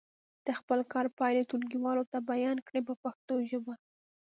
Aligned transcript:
د 0.45 0.47
خپل 0.59 0.79
کار 0.93 1.05
پایلې 1.17 1.43
ټولګیوالو 1.49 2.03
ته 2.11 2.17
بیان 2.31 2.57
کړئ 2.67 2.81
په 2.87 2.93
پښتو 3.03 3.33
ژبه. 3.49 3.73